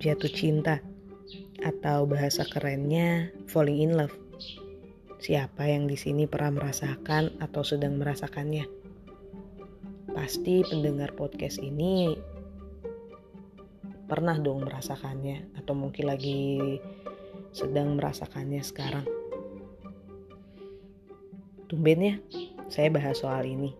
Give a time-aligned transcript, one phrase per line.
[0.00, 0.80] jatuh cinta
[1.60, 4.16] atau bahasa kerennya falling in love.
[5.20, 8.64] Siapa yang di sini pernah merasakan atau sedang merasakannya?
[10.16, 12.16] Pasti pendengar podcast ini
[14.08, 16.80] pernah dong merasakannya atau mungkin lagi
[17.52, 19.04] sedang merasakannya sekarang.
[21.68, 22.14] Tumben ya,
[22.72, 23.76] saya bahas soal ini.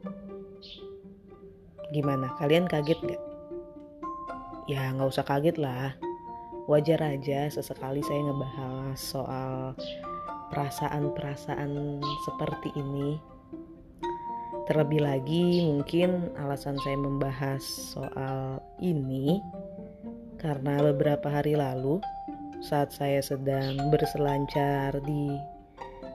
[1.90, 3.22] Gimana, kalian kaget gak?
[4.70, 5.98] Ya nggak usah kaget lah,
[6.70, 9.74] wajar aja sesekali saya ngebahas soal
[10.54, 13.18] perasaan-perasaan seperti ini.
[14.70, 19.42] Terlebih lagi mungkin alasan saya membahas soal ini
[20.38, 21.98] karena beberapa hari lalu
[22.62, 25.34] saat saya sedang berselancar di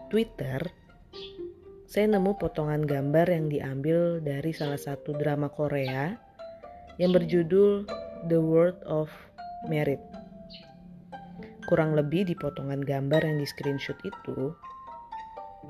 [0.08, 0.64] Twitter,
[1.84, 6.16] saya nemu potongan gambar yang diambil dari salah satu drama Korea
[6.96, 7.84] yang berjudul
[8.32, 9.12] The World of
[9.68, 10.25] Merit.
[11.66, 14.54] Kurang lebih di potongan gambar yang di screenshot itu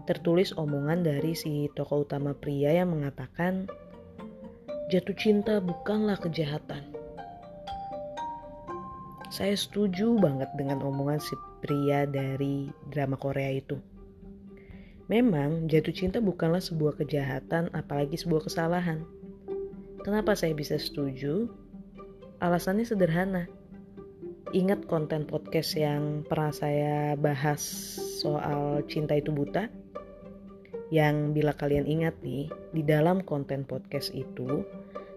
[0.03, 3.63] tertulis omongan dari si tokoh utama pria yang mengatakan
[4.91, 6.83] jatuh cinta bukanlah kejahatan.
[9.31, 11.31] Saya setuju banget dengan omongan si
[11.63, 13.79] pria dari drama Korea itu.
[15.07, 19.07] Memang jatuh cinta bukanlah sebuah kejahatan apalagi sebuah kesalahan.
[20.03, 21.47] Kenapa saya bisa setuju?
[22.43, 23.47] Alasannya sederhana
[24.55, 27.59] ingat konten podcast yang pernah saya bahas
[28.23, 29.67] soal cinta itu buta?
[30.87, 34.63] Yang bila kalian ingat nih, di dalam konten podcast itu,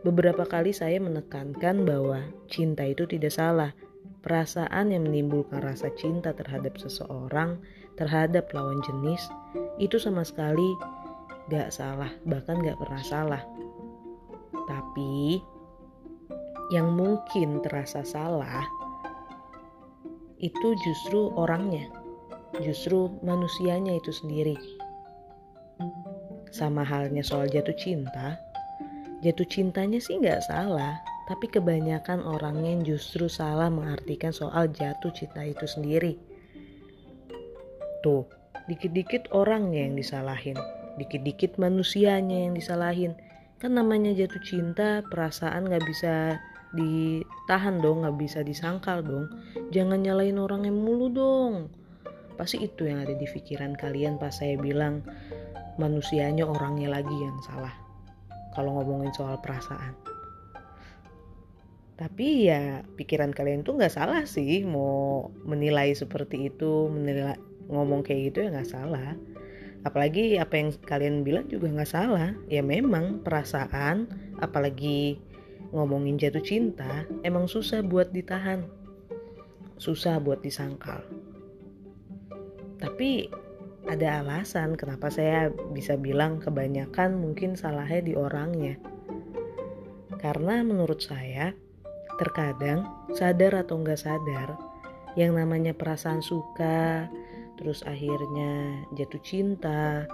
[0.02, 3.70] beberapa kali saya menekankan bahwa cinta itu tidak salah.
[4.18, 7.62] Perasaan yang menimbulkan rasa cinta terhadap seseorang,
[7.94, 9.22] terhadap lawan jenis,
[9.78, 10.74] itu sama sekali
[11.46, 13.42] gak salah, bahkan gak pernah salah.
[14.66, 15.38] Tapi,
[16.74, 18.66] yang mungkin terasa salah
[20.38, 21.90] itu justru orangnya,
[22.62, 24.54] justru manusianya itu sendiri.
[26.54, 28.38] Sama halnya soal jatuh cinta,
[29.26, 30.94] jatuh cintanya sih nggak salah,
[31.26, 36.14] tapi kebanyakan orangnya justru salah mengartikan soal jatuh cinta itu sendiri.
[38.06, 38.24] Tuh,
[38.70, 40.56] dikit-dikit orangnya yang disalahin,
[41.02, 43.12] dikit-dikit manusianya yang disalahin.
[43.58, 46.38] Kan namanya jatuh cinta, perasaan nggak bisa
[47.48, 49.32] ditahan dong nggak bisa disangkal dong.
[49.72, 51.72] Jangan nyalain orang yang mulu dong.
[52.36, 55.00] Pasti itu yang ada di pikiran kalian pas saya bilang
[55.80, 57.72] manusianya orangnya lagi yang salah
[58.52, 59.96] kalau ngomongin soal perasaan.
[61.96, 64.68] Tapi ya pikiran kalian tuh nggak salah sih.
[64.68, 67.40] Mau menilai seperti itu menilai
[67.72, 69.16] ngomong kayak gitu ya nggak salah.
[69.88, 72.36] Apalagi apa yang kalian bilang juga nggak salah.
[72.52, 74.04] Ya memang perasaan
[74.36, 75.24] apalagi
[75.72, 78.64] ngomongin jatuh cinta emang susah buat ditahan,
[79.76, 81.04] susah buat disangkal.
[82.78, 83.28] Tapi
[83.88, 88.76] ada alasan kenapa saya bisa bilang kebanyakan mungkin salahnya di orangnya.
[90.18, 91.54] Karena menurut saya,
[92.18, 94.58] terkadang sadar atau nggak sadar,
[95.14, 97.06] yang namanya perasaan suka,
[97.56, 100.04] terus akhirnya jatuh cinta,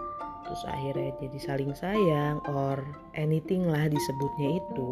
[0.45, 2.85] terus akhirnya jadi saling sayang, or
[3.17, 4.91] anything lah disebutnya itu,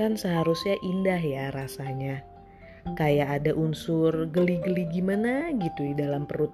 [0.00, 2.24] kan seharusnya indah ya rasanya.
[2.96, 6.50] Kayak ada unsur geli-geli gimana gitu di dalam perut.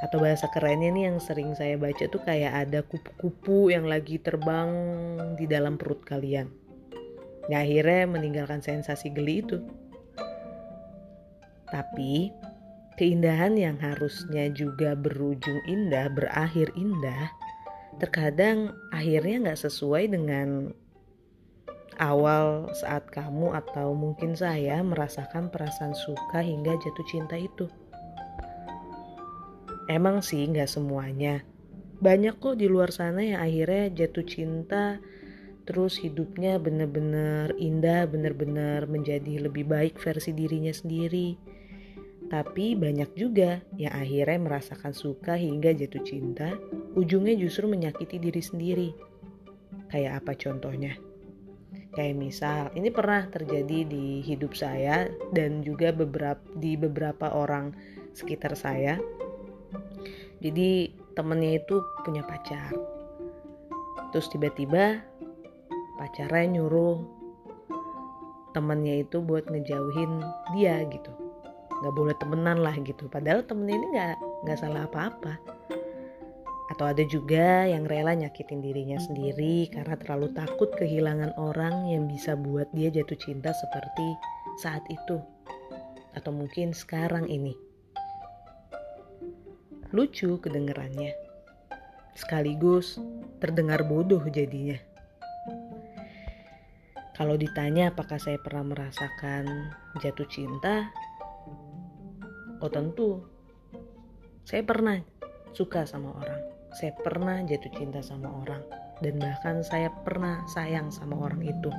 [0.00, 4.72] Atau bahasa kerennya nih yang sering saya baca tuh kayak ada kupu-kupu yang lagi terbang
[5.36, 6.48] di dalam perut kalian.
[7.52, 9.60] Nah akhirnya meninggalkan sensasi geli itu.
[11.68, 12.32] Tapi
[12.96, 17.28] keindahan yang harusnya juga berujung indah, berakhir indah,
[18.00, 20.72] terkadang akhirnya nggak sesuai dengan
[21.96, 27.66] awal saat kamu atau mungkin saya merasakan perasaan suka hingga jatuh cinta itu.
[29.86, 31.46] Emang sih nggak semuanya.
[31.96, 35.00] Banyak kok di luar sana yang akhirnya jatuh cinta
[35.66, 41.34] terus hidupnya bener-bener indah, bener-bener menjadi lebih baik versi dirinya sendiri.
[42.26, 46.54] Tapi banyak juga yang akhirnya merasakan suka hingga jatuh cinta,
[46.94, 48.88] ujungnya justru menyakiti diri sendiri.
[49.90, 51.05] Kayak apa contohnya?
[51.96, 57.72] Kayak misal, ini pernah terjadi di hidup saya dan juga beberapa di beberapa orang
[58.12, 59.00] sekitar saya.
[60.44, 62.76] Jadi temennya itu punya pacar.
[64.12, 65.00] Terus tiba-tiba
[65.96, 67.00] pacarnya nyuruh
[68.52, 70.20] temennya itu buat ngejauhin
[70.52, 71.12] dia gitu.
[71.80, 73.08] Gak boleh temenan lah gitu.
[73.08, 74.16] Padahal temennya ini gak,
[74.48, 75.56] gak salah apa-apa
[76.76, 82.36] atau ada juga yang rela nyakitin dirinya sendiri karena terlalu takut kehilangan orang yang bisa
[82.36, 84.12] buat dia jatuh cinta seperti
[84.60, 85.16] saat itu,
[86.12, 87.56] atau mungkin sekarang ini.
[89.96, 91.16] Lucu kedengerannya,
[92.12, 93.00] sekaligus
[93.40, 94.76] terdengar bodoh jadinya.
[97.16, 99.72] Kalau ditanya apakah saya pernah merasakan
[100.04, 100.92] jatuh cinta,
[102.60, 103.24] oh tentu
[104.44, 105.00] saya pernah
[105.56, 106.55] suka sama orang.
[106.76, 108.60] Saya pernah jatuh cinta sama orang
[109.00, 111.72] dan bahkan saya pernah sayang sama orang itu.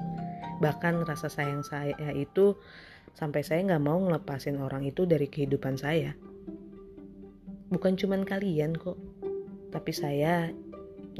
[0.58, 2.58] Bahkan rasa sayang saya itu
[3.14, 6.18] sampai saya nggak mau ngelepasin orang itu dari kehidupan saya.
[7.70, 8.98] Bukan cuman kalian kok
[9.70, 10.50] tapi saya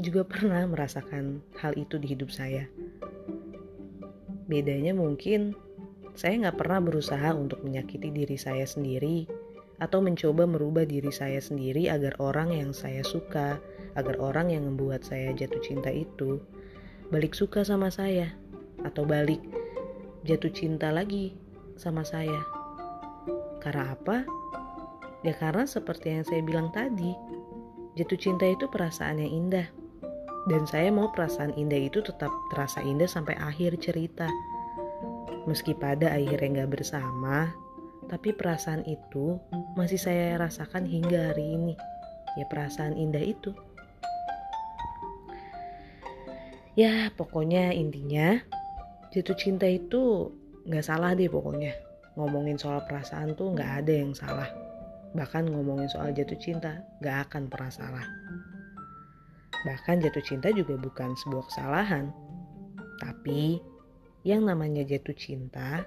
[0.02, 2.66] juga pernah merasakan hal itu di hidup saya.
[4.50, 5.54] Bedanya mungkin
[6.18, 9.30] saya nggak pernah berusaha untuk menyakiti diri saya sendiri
[9.78, 13.62] atau mencoba merubah diri saya sendiri agar orang yang saya suka,
[13.94, 16.42] agar orang yang membuat saya jatuh cinta itu
[17.08, 18.34] balik suka sama saya
[18.84, 19.40] atau balik
[20.26, 21.34] jatuh cinta lagi
[21.78, 22.42] sama saya.
[23.62, 24.26] Karena apa?
[25.26, 27.14] Ya karena seperti yang saya bilang tadi,
[27.98, 29.66] jatuh cinta itu perasaan yang indah.
[30.48, 34.30] Dan saya mau perasaan indah itu tetap terasa indah sampai akhir cerita.
[35.44, 37.52] Meski pada akhirnya nggak bersama,
[38.08, 39.36] tapi perasaan itu
[39.78, 41.78] masih saya rasakan hingga hari ini.
[42.34, 43.54] Ya perasaan indah itu.
[46.74, 48.42] Ya pokoknya intinya
[49.14, 50.34] jatuh cinta itu
[50.66, 51.78] nggak salah deh pokoknya.
[52.18, 54.50] Ngomongin soal perasaan tuh nggak ada yang salah.
[55.14, 58.06] Bahkan ngomongin soal jatuh cinta nggak akan pernah salah.
[59.62, 62.10] Bahkan jatuh cinta juga bukan sebuah kesalahan.
[62.98, 63.62] Tapi
[64.26, 65.86] yang namanya jatuh cinta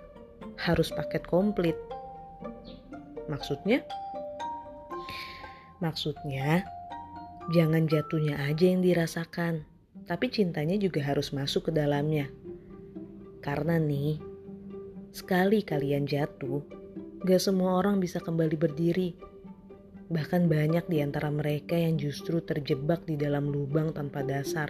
[0.56, 1.76] harus paket komplit
[3.32, 3.88] Maksudnya?
[5.80, 6.68] Maksudnya,
[7.56, 9.64] jangan jatuhnya aja yang dirasakan,
[10.04, 12.28] tapi cintanya juga harus masuk ke dalamnya.
[13.40, 14.20] Karena nih,
[15.16, 16.62] sekali kalian jatuh,
[17.24, 19.16] gak semua orang bisa kembali berdiri.
[20.12, 24.68] Bahkan banyak di antara mereka yang justru terjebak di dalam lubang tanpa dasar.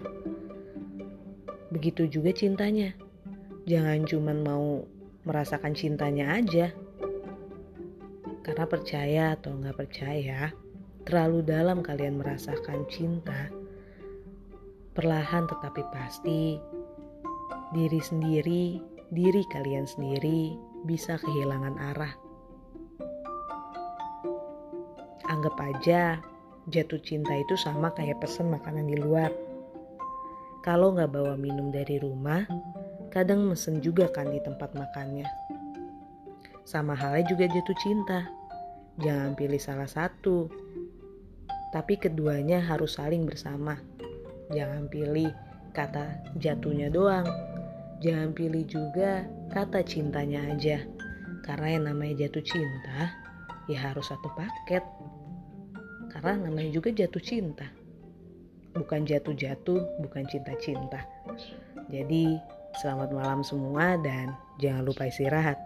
[1.73, 2.93] Begitu juga cintanya.
[3.65, 4.85] Jangan cuma mau
[5.25, 6.69] merasakan cintanya aja,
[8.41, 10.49] karena percaya atau nggak percaya,
[11.05, 13.49] terlalu dalam kalian merasakan cinta,
[14.97, 16.57] perlahan tetapi pasti,
[17.73, 18.81] diri sendiri,
[19.13, 22.13] diri kalian sendiri bisa kehilangan arah.
[25.29, 26.19] Anggap aja
[26.69, 29.31] jatuh cinta itu sama kayak pesen makanan di luar.
[30.61, 32.45] Kalau nggak bawa minum dari rumah,
[33.09, 35.25] kadang mesen juga kan di tempat makannya.
[36.71, 38.31] Sama halnya juga jatuh cinta.
[39.03, 40.47] Jangan pilih salah satu,
[41.75, 43.75] tapi keduanya harus saling bersama.
[44.55, 45.35] Jangan pilih
[45.75, 47.27] kata jatuhnya doang.
[47.99, 50.79] Jangan pilih juga kata cintanya aja.
[51.43, 53.19] Karena yang namanya jatuh cinta,
[53.67, 54.83] ya harus satu paket.
[56.07, 57.67] Karena namanya juga jatuh cinta.
[58.71, 61.03] Bukan jatuh-jatuh, bukan cinta-cinta.
[61.91, 62.39] Jadi,
[62.79, 64.31] selamat malam semua dan
[64.63, 65.59] jangan lupa istirahat.